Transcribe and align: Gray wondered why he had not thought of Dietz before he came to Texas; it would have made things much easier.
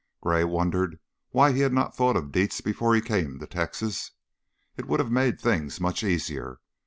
Gray 0.19 0.43
wondered 0.43 0.97
why 1.29 1.51
he 1.53 1.59
had 1.59 1.71
not 1.73 1.95
thought 1.95 2.15
of 2.15 2.31
Dietz 2.31 2.59
before 2.59 2.95
he 2.95 3.01
came 3.01 3.37
to 3.37 3.45
Texas; 3.45 4.09
it 4.75 4.87
would 4.87 4.99
have 4.99 5.11
made 5.11 5.39
things 5.39 5.79
much 5.79 6.03
easier. 6.03 6.59